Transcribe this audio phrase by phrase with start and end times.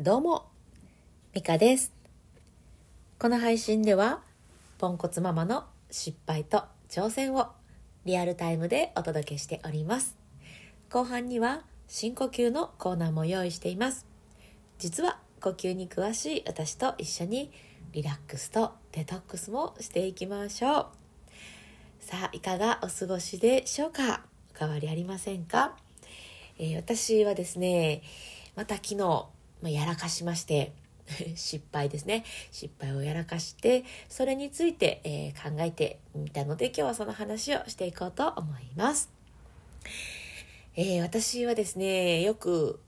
[0.00, 0.46] どうも、
[1.34, 1.92] ミカです。
[3.16, 4.22] この配信では、
[4.76, 7.52] ポンコツママの失敗と挑戦を
[8.04, 10.16] リアルタイムでお届けしております。
[10.90, 14.04] 後半には深呼吸のコーナーも用意しています。
[14.78, 17.52] 実は呼吸に詳しい私と一緒に
[17.92, 20.86] リラックスとデトックスもしていきましょう。
[22.00, 24.24] さあ、いかがお過ごしでしょうか？
[24.56, 25.76] お変わりありませんか、
[26.58, 28.02] えー私はですね、
[28.56, 29.26] また昨日、
[29.64, 30.74] まあ、やらかしまして、
[31.36, 32.22] 失敗ですね。
[32.52, 39.10] 失敗をやらかして、それについて、えー考えてみたので、今日はその話をしていこうと思います。
[40.76, 42.78] えー私はですね、よく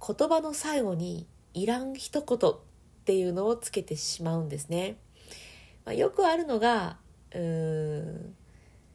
[0.00, 2.58] 言葉の最後にいらん一言っ
[3.04, 4.96] ていうのをつけてしまうんですね。
[5.84, 6.96] まあ、よくあるのが、
[7.32, 8.34] うーん、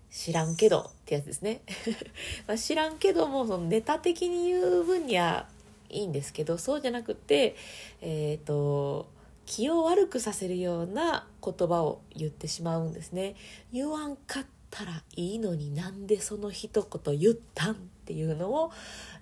[0.09, 1.61] 知らんけどってやつですね。
[2.47, 5.47] まあ知らんけどもそのネタ的に言う分には
[5.89, 7.55] いいんですけどそうじゃなくて
[8.01, 9.09] えっ、と
[9.45, 13.35] 気を悪くさせるような言葉を言ってしまうんですね。
[13.73, 18.71] 言わんかったらいいのになんでその一言言ったんっていうのを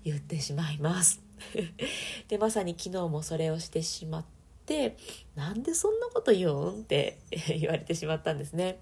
[0.04, 1.22] 言ってしまいます。
[2.28, 4.26] でまさに昨日もそれをしてしまっ
[4.66, 4.98] て
[5.36, 7.20] なんでそんなこと言うんって
[7.58, 8.80] 言われてしまったんですね。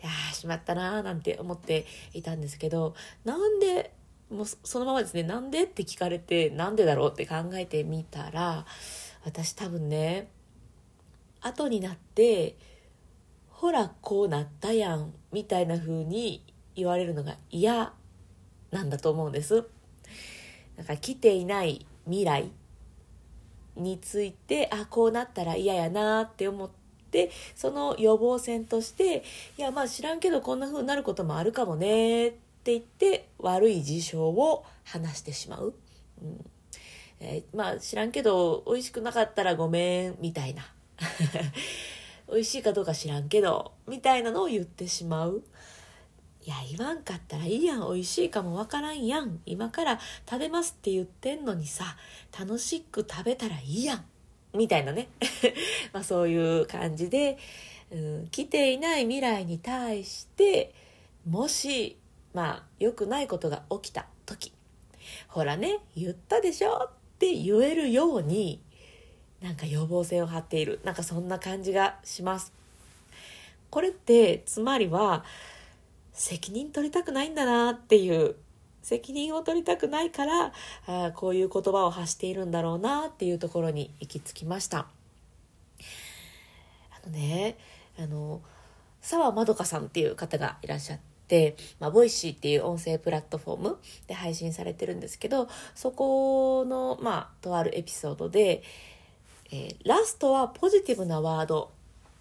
[0.00, 3.92] でああしまったなーなんて思っていたんですけどなんで
[4.30, 5.22] もうそのままですね。
[5.22, 5.64] なんで？
[5.64, 8.66] って聞かれてなんでだろうって考えてみたら
[9.24, 10.28] 私多分ね
[11.40, 12.56] 後になって
[13.48, 17.92] ほらこうなったやんみたいな風に言われるのが嫌
[18.70, 19.64] なんだと思うんです。
[20.76, 22.50] だか来ていない未来
[23.76, 26.70] についてあこうなったら嫌やなって思っ
[27.10, 29.24] てその予防線として
[29.56, 35.74] いやまあ知らんけどこんな風になることもあるかもねって言って悪い事象を話してしまう、
[36.22, 36.44] うん。
[37.20, 40.72] えーまあ知らんけど美味しくなかったらごめんみたいな。
[42.30, 45.42] 美味しいかどうか知らんけどみたいなのを言ってしまう。
[46.44, 47.80] いや言わんかったらいいやん。
[47.80, 49.40] 美味しいかもわからんやん。
[49.44, 51.96] 今から食べますって言ってんのにさ
[52.38, 54.04] 楽しく食べたらいいやん。
[54.54, 55.08] みたいなね。
[55.92, 57.38] まあそういう感じで、
[57.90, 60.74] うん、来ていない未来に対して
[61.26, 61.98] もし
[62.38, 64.52] まあ良くないことが起きた時。
[65.26, 68.62] ほらね言ったでしょって言えるように
[69.42, 70.78] なんか予防線を張っている。
[70.84, 72.52] なんかそんな感じがします。
[73.70, 75.24] これってつまりは
[76.12, 78.36] 責任取りたくないんだなっていう。
[78.80, 80.52] 責任を取りたくないから
[80.86, 84.78] あこういう言葉を発しているんだろうなっていうところに行き着きました。
[84.78, 84.86] あ
[87.04, 87.58] のね
[87.98, 88.40] あの
[89.02, 91.17] 澤まどかさんっていう方がいらっしゃって、
[91.78, 98.62] まあ、ボイシーっていう音声プラットフォームで配信されてるんですけどそこのまあとあるエピソードで、
[99.52, 101.70] えーラストはポジティブなワード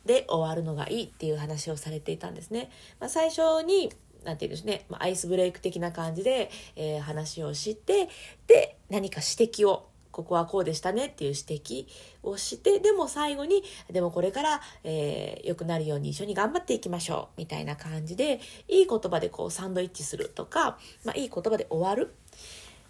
[0.05, 2.69] で終わるのがいいっていう話をされていたんですね。
[2.99, 3.91] まあ、最初に
[4.23, 8.09] なんていうんですね、まあ、アイスブレイク的な感じで、えー話をして
[8.47, 9.86] で何か指摘を
[10.17, 11.87] ここはこうでしたねっていう指摘
[12.23, 22.13] をしてでも最後にでもこれから、えー良くなるように一緒に頑張っていきましょうみたいな感じでいい言葉でこうサンドイッチするとか、まあ、いい言葉で終わる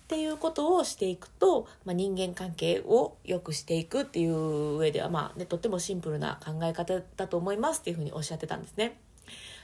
[0.05, 8.97] っていうことをしていくと、まあ、人間関係を良くしていくっていう上では、まあね、とってもシンプルな考え方だと思いますっていうふうにおっしゃってたんですね。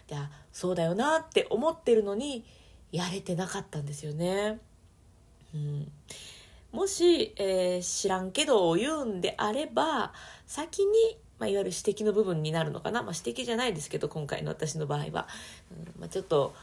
[0.08, 2.44] であそうだよなって思ってるのに
[2.92, 4.60] やれてなかったんですよね。
[5.56, 5.92] うん、
[6.74, 10.12] もし、えー知らんけどを言うんであれば
[10.48, 15.28] 先に、まあ、いわゆる指摘の部分になるのかな、まあ、指摘じゃないですけど今回の私の場合は、
[15.72, 16.54] うんまあ、ちょっと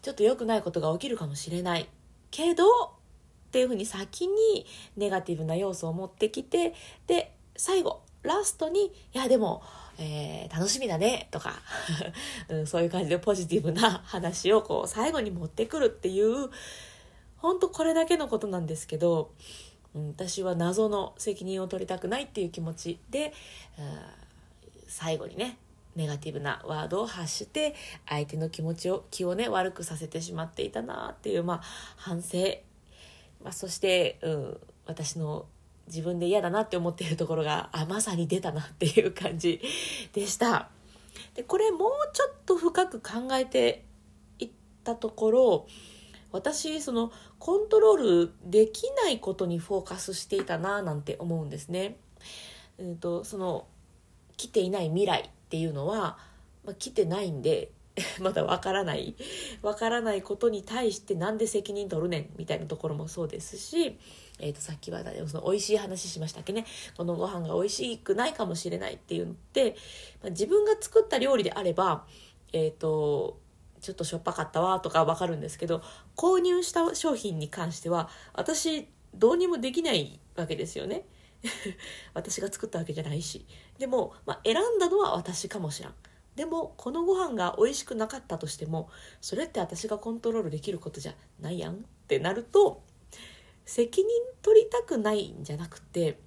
[0.00, 1.88] ちょっと良くないことが起きるかもしれない。
[2.32, 6.74] けどっていうふうに先にネガティブな要素を持ってきて
[7.06, 9.62] で最後ラストに「いやでも、
[9.98, 11.54] えー楽しみだね」とか、
[12.48, 16.50] うん、そういう感じでポジティブな話をこう最後に持ってくるっていう
[17.42, 19.32] 本当これだけのことなんですけど、
[19.94, 23.34] うん、私は謎の責任を取りたくないっていう気持ちで、
[23.78, 24.22] うん
[24.92, 25.56] 最後にね
[25.96, 27.74] ネガティブなワードを発して
[28.06, 31.60] 相手の気持ちを気をね悪くさせてしまっていたなっていう、まあ、
[31.96, 32.38] 反省、
[33.42, 35.46] まあ、そして、うん、私の
[35.88, 39.60] 自分で嫌だなって思っているところがあまさに出たなっていう感じ
[40.12, 40.68] でした。
[41.34, 43.84] でこれもうちょっと深く考えて
[44.38, 44.50] いっ
[44.84, 45.66] たところ
[46.30, 47.12] 私その
[47.42, 47.96] コントロー
[48.26, 51.96] ルできないことにフォーカスしていたななんて思うんですね。
[52.78, 53.66] うんとその
[54.36, 56.18] 来ていない未来っていうのは、
[56.64, 57.72] まあ、来てないんで
[58.22, 59.16] まだわからない。
[59.60, 62.30] わからないことに対してなんで責任取るねん？
[62.36, 63.98] みたいなところもそうですし、
[64.38, 66.64] えー、とさっきはその美味しい話しましたっけね？
[66.96, 69.74] このご飯が美味しくないかもしれないっていうのって、
[70.22, 72.06] まあ、自分が作った料理であれば
[72.52, 73.42] えっ、ー、と
[73.82, 75.82] ちょっとしょっぱかったわとかわかるんですけど
[76.16, 81.04] 購入した商品に関しては私どうにもできないわけですよね。
[82.14, 83.46] 私が作ったわけじゃないし。
[83.78, 85.94] でも、まあ、選んだのは私かもしらん。
[86.36, 88.88] でもこのご飯が美味しくなかったとしても
[89.20, 91.74] それって私がコントロールできることじゃないやん。
[91.74, 91.76] っ
[92.08, 92.82] てなると
[93.66, 94.08] 責任
[94.40, 96.18] 取りたくないんじゃなくて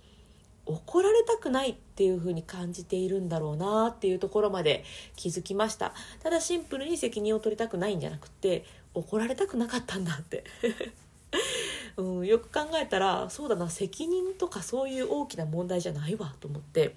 [0.66, 4.84] 怒られたくないっていう風に感じているんだろうなっていうところまで
[5.16, 5.94] 気づきました。
[6.22, 8.66] ただシンプルに責任を取りたくないんじゃなくて
[8.96, 10.44] 怒られたくなかったんだって。
[11.98, 16.96] うん、よく考えたらそうだな責任とかそういう大きな問題じゃないわと思って。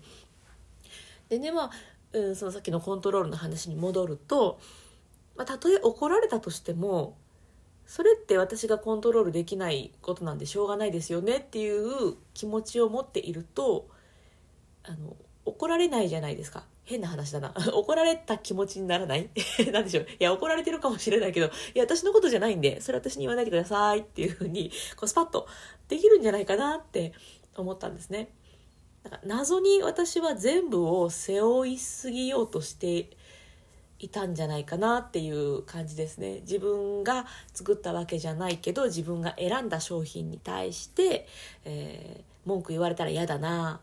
[1.29, 1.71] でねまあ
[2.13, 4.59] うん、そのさっきのコントロールの話に戻ると、
[5.37, 7.17] まあ、たとえ怒られたとしても
[7.87, 13.89] それって私がコントロールできないことなんでしょうがないですよねっていう気持ちを持っていると
[14.85, 16.65] あの怒られないじゃないですか。
[16.89, 17.53] 変な話だな。
[17.75, 19.29] 怒られた気持ちにならない？
[19.71, 20.07] なんでしょう？
[20.09, 25.47] いや怒られてるかもしれないけどいや私のことじゃないんでそれ私に言わないでくださいっていうふうにこうスパッと
[25.89, 27.13] できるんじゃないかなって
[27.57, 28.31] 思ったんですね。
[29.25, 33.11] 謎に私は全部を背負いすぎようとして
[34.01, 36.41] いたんじゃないかなっていう感じですね。
[36.41, 41.27] 自分が作ったわけじゃないけど自分が選んだ商品に対して、
[41.65, 43.81] えー、文句言われたら嫌だな。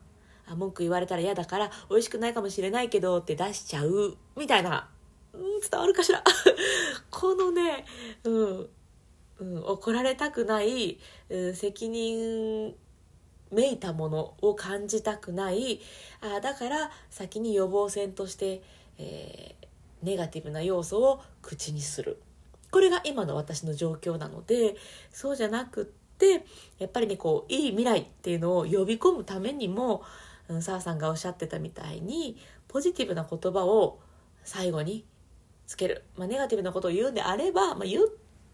[0.47, 4.17] あ文句言われたら嫌だから美味しくないかもしれないけどって出しちゃう。
[4.37, 4.89] みたいな、
[5.33, 6.23] うん、伝わるかしら？
[7.09, 7.85] このね、
[8.23, 8.69] うん
[9.39, 10.97] うん、怒られたくない、
[11.29, 12.75] うん、責任
[13.51, 15.81] めいたものを感じたくない。
[16.21, 18.61] あだから先に予防線として、
[18.97, 19.65] えー、
[20.03, 22.21] ネガティブな要素を口にする。
[22.71, 24.75] これが今の私の状況なので
[25.11, 25.85] そうじゃなくっ
[26.17, 26.45] て
[26.77, 30.03] やっぱりねこういい未来っていうのを呼び込むためにも
[30.47, 32.37] 澤、うん、さんがおっしゃってたみたいに
[32.67, 33.99] ポジティブな言葉を
[34.43, 35.05] 最後に
[35.67, 38.05] つける、まあ、ネガティブなことを言うんであれば、まあ、言っ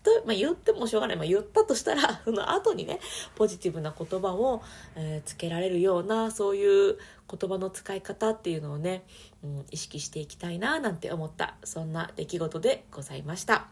[0.03, 2.99] と、まあ、言ってもしょうがない、まあ、言ったとしたら その後にね
[3.35, 4.61] ポジティブな言葉を、
[4.95, 6.97] え、つけられるようなそういう
[7.29, 9.03] 言葉の使い方っていうのをね、
[9.43, 11.55] うん、意識していきたいななんて思った。
[11.63, 13.67] そんな出来事でございました。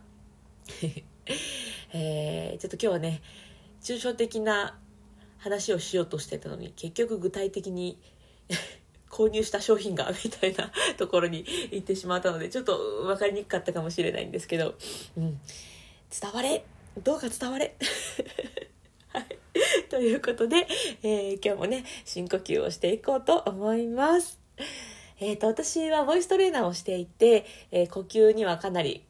[1.92, 3.22] えー、ちょっと今日はね
[3.82, 4.78] 抽象的な
[5.40, 8.00] 話をしようとしてたのに結局具体的に
[9.10, 14.76] 購入した商品がみたいなところに行ってしまったのでちょっと分かりにくかったかもしれないんですけど、
[15.18, 15.40] うん、
[16.22, 16.64] 伝われ。
[17.04, 17.76] どうか伝われ。
[19.10, 19.26] はい、
[19.90, 20.68] ということで、
[21.02, 24.40] えー、今日もね深呼吸をしていこうと思います。
[25.22, 29.04] えーと、私はボイストレーナーをしていて、えー、呼吸にはかなり、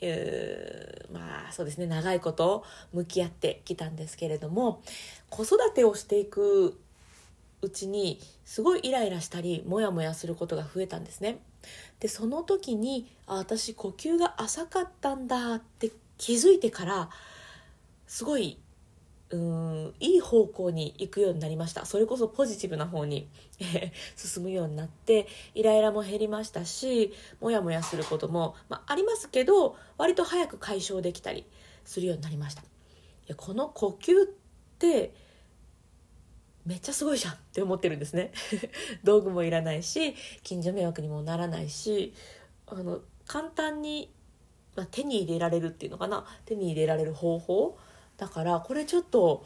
[1.11, 2.63] まあそうですね長いこと
[2.93, 4.81] 向き合ってきたんですけれども
[5.29, 6.79] 子育てをしていく
[7.61, 11.39] うちにすごいイライラしたりモヤモヤすることが増えたんですね。
[11.99, 17.09] でその時にあ私呼吸が浅かったんだって気づいてから
[18.07, 18.57] すごい
[19.31, 21.85] うんいい方向に行くようになりました。
[21.85, 23.29] それこそポジティブな方に
[24.15, 31.45] 進むようになってイライラも減りましたしモヤモヤすることも、まあ、ありますけど割と早く解消できたり
[31.85, 32.63] するようになりました。
[33.35, 34.27] この呼吸っ
[34.79, 35.13] て
[36.65, 38.31] めっちゃすごいじゃんって思ってるんですね。
[39.03, 42.13] 道具もいらないし近所迷惑にもならないし
[42.65, 44.11] あの簡単に
[44.75, 46.25] まあ、手に入れられるっていうのかな。
[46.45, 47.77] 手に入れられる方法
[48.19, 49.45] だからこれちょっと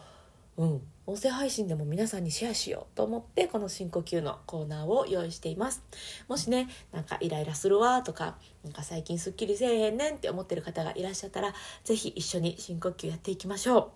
[0.57, 5.83] うん音声配信でも皆さんにシェアしようと思ってこの深呼吸のコーナーを用意しています。
[6.29, 11.53] もしねなんかイライラするわとかなんか最近すっきりせえへんねんって思ってる方がいらっしゃったら
[11.83, 13.91] 是非一緒に深呼吸やっていきましょう。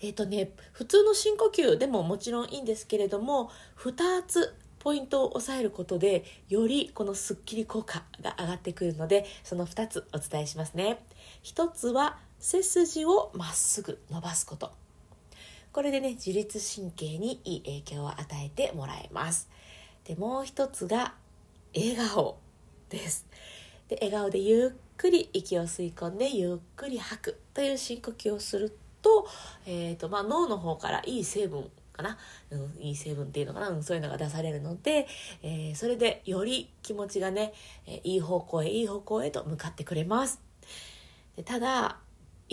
[0.00, 11.04] えっ、ー、とね普通の深呼吸でももちろんいいんですけれども2つポイントを押さえることでよりこのスッキリ効果が上がってくるのでその2つお伝えしますね。
[11.44, 14.72] 1つは背筋をまっすぐ伸ばすこと。
[15.72, 19.48] これでね自律神経にいい影響を与えてもらえます。
[20.04, 21.14] でもう一つが
[21.74, 22.38] 笑顔
[22.90, 23.26] です。
[23.88, 29.28] で笑顔でゆっくり息を吸い込んでゆっくり吐くという深呼吸をすると,、
[29.64, 32.18] えーとまあ、脳の方からいい成分かな、
[32.50, 35.06] うん、いい成分っていうのかな、うん、そういうのが出されるので、
[35.42, 37.52] えー、それでより気持ちがね、
[37.86, 40.40] えー、いい方向へいい方向へと向かってくれます。
[41.36, 41.98] でただ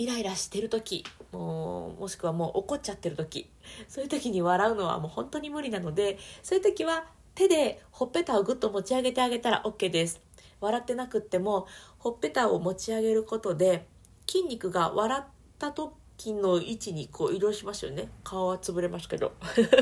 [0.00, 3.50] イライラしてる時もうもしくはもう怒っちゃってる時
[3.86, 7.04] そういう時に笑うのはもう本当に無理なのでそういう時は
[7.34, 10.22] 手でほっぺたをぐっと持ち上げてあげたら OK です。
[10.58, 11.66] 笑ってなくっても
[11.98, 13.86] ほっぺたを持ち上げることで
[14.26, 15.24] 筋肉が笑っ
[15.58, 18.08] た時の位置にこう移動しますよね。
[18.24, 19.32] 顔は潰れますけど。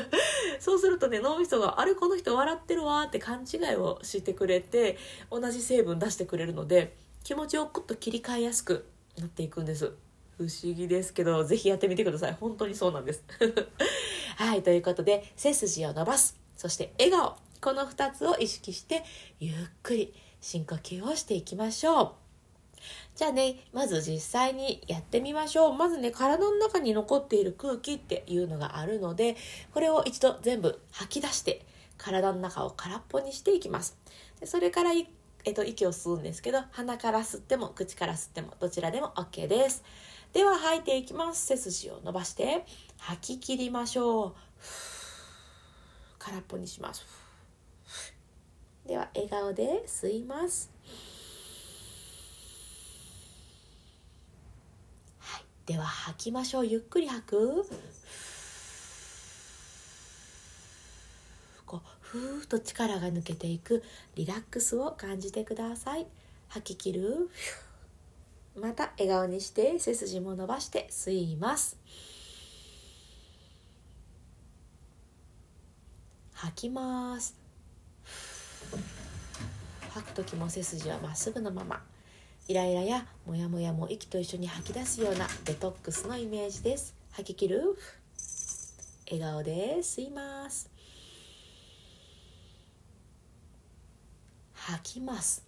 [0.58, 4.98] そうするとね脳みそが「あれこの人笑ってるわ」って勘違いをしてくれて
[5.30, 8.84] 同じ成分出してくれるので気持ちをクッと切り替えやすく
[9.16, 9.92] なっていくんです。
[10.38, 12.36] 不思議ですけどぜひやってみてください。
[12.38, 13.24] 本当にそうなんです。
[14.38, 16.38] はいということで背筋を伸ばす。
[16.56, 17.36] そして笑顔。
[17.60, 19.02] この2つを意識して
[19.40, 22.12] ゆっくり深呼吸をしていきましょう。
[23.16, 25.74] じゃあねまず実際にやってみましょう。
[25.74, 29.36] まずね体の中に残っている空気っていうのがあるので
[29.74, 31.66] これを一度全部吐き出して
[31.96, 33.98] 体の中を空っぽにしていきます。
[34.38, 34.92] でそれから
[35.44, 39.82] えっと、息を吸うんですけど鼻から吸っても口から吸ってもどちらでも OK です。
[40.32, 41.46] では吐いていきます。
[41.46, 42.64] 背筋を伸ばして
[42.98, 44.34] 吐き切りましょう。
[46.18, 47.04] 空っぽにします。
[48.86, 50.70] では笑顔で吸います。
[55.18, 55.42] はい。
[55.66, 56.66] では吐きましょう。
[56.66, 57.68] ゆっくり吐く。
[61.66, 63.82] こうふーっと力が抜けていく。
[64.14, 66.06] リラックスを感じてください。
[66.48, 67.30] 吐き切る。
[68.58, 71.76] また笑顔にして背筋も伸ばして吸います。
[76.34, 77.36] 吐きます。
[79.90, 81.82] 吐く時も背筋はまっすぐのまま
[82.46, 86.94] イライラやモヤモヤも息と一緒に吐き出すようなデトックスのイメージです。
[87.12, 87.76] 吐き切る？
[89.10, 90.70] 笑顔で吸います。
[94.52, 95.47] 吐きます。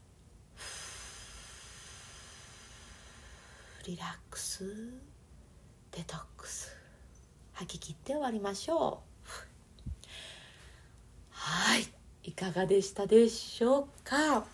[3.90, 4.64] リラックス
[5.90, 6.70] デトックス。
[7.54, 9.28] 吐き切って終わりましょう。
[11.30, 11.88] はい。
[12.22, 14.44] いかがでしたでしょうか？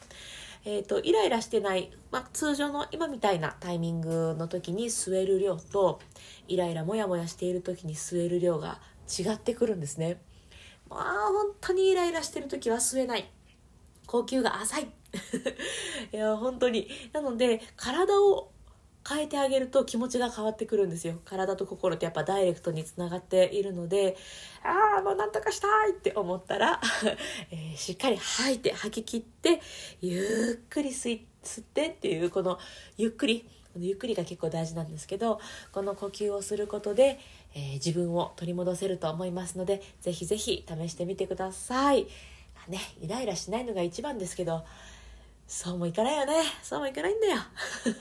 [0.64, 6.00] えーと、イライラしてない、まあ、通常の今みたいなタイミングの時に吸える量と
[6.48, 10.18] イライラモヤモヤしている時に吸える量が違ってくるんですね。
[10.88, 13.30] まあ本当にイライラしてる時は吸えない。
[14.06, 14.84] 呼吸が浅い。
[16.14, 16.88] いや本当に。
[17.12, 18.55] なので体を
[19.08, 24.16] 変えてあげると気持ちが変わってくるんですよ体と心ってやっぱダイレクトにつながっているので
[24.64, 26.80] ああもうなんとかしたいって思ったら、
[27.52, 29.60] えー、しっかり吐いて吐き切って
[30.00, 32.58] ゆっくり吸ってっていうこの
[32.96, 35.38] ゆっくりこのゆっくりが結構大事なんですけど
[35.70, 37.20] この呼吸をすることで、
[37.54, 42.06] えー、自分を取り戻せると思いますのでぜひぜひ試してみてください。
[42.66, 44.64] あね、イライラしないのが一番ですけど
[45.46, 46.42] そうもいかないよね。
[46.60, 47.36] そうもいかないんだよ。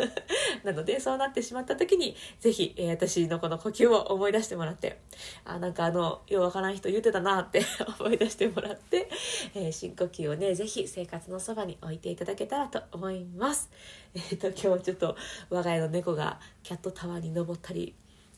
[0.66, 5.00] なのでそうなってしまった時に是非、えー、私のこの呼吸を思い出してもらって
[5.44, 7.62] あなんかあのようわからん人言うてたなって
[8.00, 9.10] 思い出してもらって、
[9.54, 13.70] えー、深呼吸をね是非生活のそばに置いていただけたらと思います。
[14.16, 15.16] えっ、ー、と今日はちょっと
[15.50, 17.96] 我が家の猫がキャットタワーに登ったり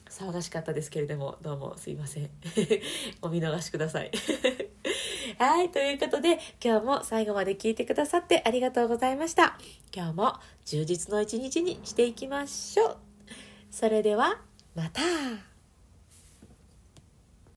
[0.10, 2.30] 騒がしかったですけれどもどうもすいません。
[3.22, 4.12] お見逃しください。
[5.38, 9.58] はい、ということで、今日も最後まで聞いてくださってありがとうございました。
[9.96, 10.34] 今日も
[10.66, 12.98] 充実の一日にしていきましょう。
[13.70, 14.40] それでは、
[14.74, 15.57] また。